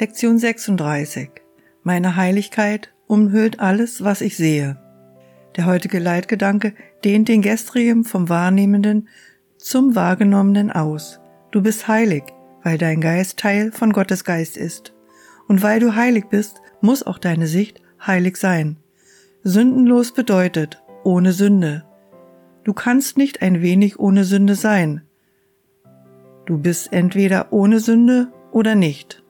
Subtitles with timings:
[0.00, 1.30] Lektion 36.
[1.82, 4.78] Meine Heiligkeit umhüllt alles, was ich sehe.
[5.56, 9.08] Der heutige Leitgedanke dehnt den gestrigen vom Wahrnehmenden
[9.56, 11.20] zum Wahrgenommenen aus.
[11.50, 12.22] Du bist heilig,
[12.62, 14.94] weil dein Geist Teil von Gottes Geist ist.
[15.48, 18.76] Und weil du heilig bist, muss auch deine Sicht heilig sein.
[19.42, 21.84] Sündenlos bedeutet ohne Sünde.
[22.64, 25.02] Du kannst nicht ein wenig ohne Sünde sein.
[26.46, 29.22] Du bist entweder ohne Sünde oder nicht.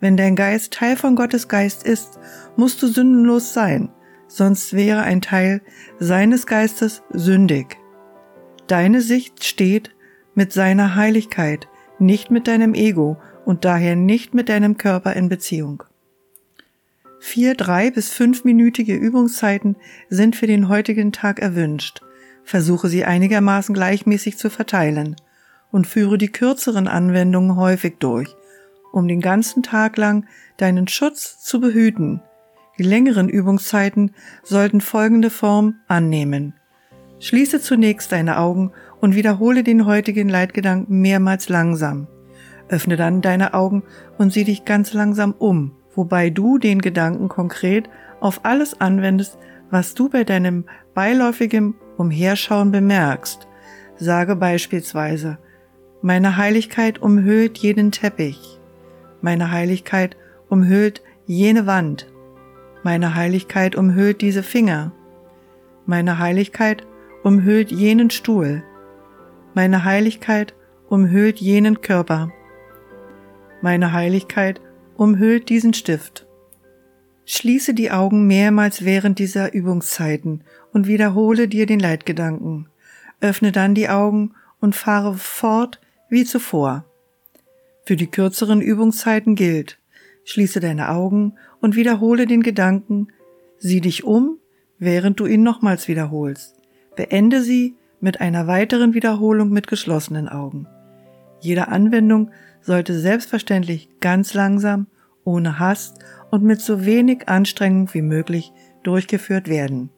[0.00, 2.18] Wenn dein Geist Teil von Gottes Geist ist,
[2.56, 3.90] musst du sündenlos sein,
[4.28, 5.60] sonst wäre ein Teil
[5.98, 7.78] seines Geistes sündig.
[8.68, 9.94] Deine Sicht steht
[10.34, 15.82] mit seiner Heiligkeit, nicht mit deinem Ego und daher nicht mit deinem Körper in Beziehung.
[17.18, 19.76] Vier, drei bis fünfminütige Übungszeiten
[20.08, 22.02] sind für den heutigen Tag erwünscht.
[22.44, 25.16] Versuche sie einigermaßen gleichmäßig zu verteilen
[25.72, 28.36] und führe die kürzeren Anwendungen häufig durch–
[28.98, 32.20] um den ganzen Tag lang deinen Schutz zu behüten.
[32.78, 36.54] Die längeren Übungszeiten sollten folgende Form annehmen.
[37.20, 42.06] Schließe zunächst deine Augen und wiederhole den heutigen Leitgedanken mehrmals langsam.
[42.68, 43.82] Öffne dann deine Augen
[44.18, 47.88] und sieh dich ganz langsam um, wobei du den Gedanken konkret
[48.20, 49.38] auf alles anwendest,
[49.70, 53.48] was du bei deinem beiläufigen Umherschauen bemerkst.
[53.96, 55.38] Sage beispielsweise,
[56.02, 58.57] meine Heiligkeit umhüllt jeden Teppich.
[59.20, 60.16] Meine Heiligkeit
[60.48, 62.06] umhüllt jene Wand.
[62.82, 64.92] Meine Heiligkeit umhüllt diese Finger.
[65.86, 66.86] Meine Heiligkeit
[67.22, 68.62] umhüllt jenen Stuhl.
[69.54, 70.54] Meine Heiligkeit
[70.88, 72.30] umhüllt jenen Körper.
[73.60, 74.60] Meine Heiligkeit
[74.96, 76.26] umhüllt diesen Stift.
[77.24, 82.68] Schließe die Augen mehrmals während dieser Übungszeiten und wiederhole dir den Leitgedanken.
[83.20, 86.84] Öffne dann die Augen und fahre fort wie zuvor.
[87.88, 89.78] Für die kürzeren Übungszeiten gilt,
[90.24, 93.08] schließe deine Augen und wiederhole den Gedanken,
[93.56, 94.36] sieh dich um,
[94.78, 96.54] während du ihn nochmals wiederholst.
[96.96, 100.66] Beende sie mit einer weiteren Wiederholung mit geschlossenen Augen.
[101.40, 104.88] Jede Anwendung sollte selbstverständlich ganz langsam,
[105.24, 105.96] ohne Hast
[106.30, 109.88] und mit so wenig Anstrengung wie möglich durchgeführt werden.